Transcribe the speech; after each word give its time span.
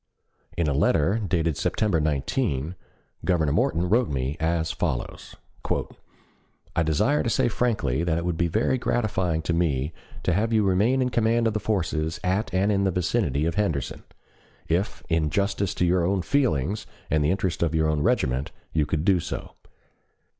In 0.57 0.65
a 0.67 0.73
letter, 0.73 1.19
dated 1.19 1.57
September 1.57 1.99
19, 1.99 2.73
Governor 3.23 3.51
Morton 3.51 3.87
wrote 3.87 4.09
me 4.09 4.35
as 4.39 4.71
follows: 4.71 5.35
"I 6.75 6.81
desire 6.81 7.21
to 7.21 7.29
say 7.29 7.47
frankly 7.47 8.03
that 8.03 8.17
it 8.17 8.25
would 8.25 8.35
be 8.35 8.47
very 8.47 8.79
gratifying 8.79 9.43
to 9.43 9.53
me 9.53 9.93
to 10.23 10.33
have 10.33 10.51
you 10.51 10.63
remain 10.63 11.03
in 11.03 11.09
command 11.09 11.45
of 11.45 11.53
the 11.53 11.59
forces 11.59 12.19
at 12.23 12.51
and 12.51 12.71
in 12.71 12.83
the 12.83 12.89
vicinity 12.89 13.45
of 13.45 13.53
Henderson, 13.53 14.01
if 14.67 15.03
in 15.07 15.29
justice 15.29 15.75
to 15.75 15.85
your 15.85 16.03
own 16.03 16.23
feelings 16.23 16.87
and 17.11 17.23
the 17.23 17.29
interest 17.29 17.61
of 17.61 17.75
your 17.75 17.87
own 17.87 18.01
regiment, 18.01 18.51
you 18.73 18.87
could 18.87 19.05
do 19.05 19.19
so. 19.19 19.51